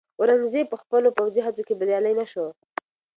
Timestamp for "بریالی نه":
1.79-2.25